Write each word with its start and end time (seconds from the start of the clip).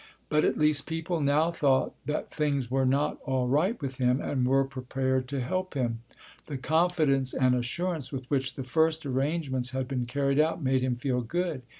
But 0.29 0.43
at 0.43 0.57
least 0.57 0.87
people 0.87 1.21
now 1.21 1.51
thought 1.51 1.93
that 2.07 2.31
things 2.31 2.71
were 2.71 2.87
not 2.87 3.19
all 3.23 3.47
right 3.47 3.79
with 3.79 3.97
him 3.97 4.19
and 4.19 4.47
were 4.47 4.63
prepared 4.65 5.27
to 5.27 5.41
help 5.41 5.75
him. 5.75 5.99
The 6.47 6.57
confidence 6.57 7.35
and 7.35 7.53
assurance 7.53 8.11
with 8.11 8.27
which 8.27 8.55
the 8.55 8.63
first 8.63 9.05
arrangements 9.05 9.69
had 9.69 9.87
been 9.87 10.05
carried 10.07 10.39
out 10.39 10.59
made 10.59 10.81
him 10.81 10.95
feel 10.95 11.21
good. 11.21 11.61